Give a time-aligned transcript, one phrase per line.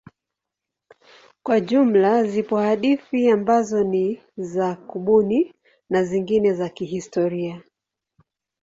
[1.43, 5.53] Kwa jumla zipo hadithi ambazo ni za kubuni
[5.89, 7.61] na zingine za kihistoria.